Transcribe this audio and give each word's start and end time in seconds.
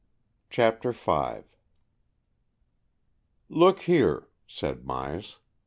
CHAPTER 0.49 0.93
V 0.93 1.41
"Look 3.49 3.81
here," 3.83 4.29
said 4.47 4.79
Myas. 4.83 5.37